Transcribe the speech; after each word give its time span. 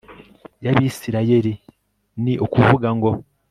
y'abisirayeli. 0.63 1.53
ni 2.23 2.33
ukuvuga 2.45 2.87
ngo 2.97 3.09